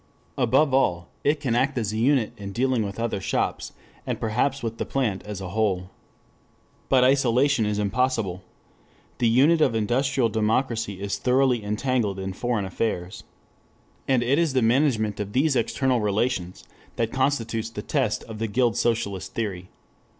[0.35, 3.71] Above all it can act as a unit in dealing with other shops,
[4.03, 5.91] and perhaps with the plant as a whole.
[6.89, 8.41] But isolation is impossible.
[9.19, 13.25] The unit of industrial democracy is thoroughly entangled in foreign affairs.
[14.07, 16.63] And it is the management of these external relations
[16.95, 19.69] that constitutes the test of the guild socialist theory.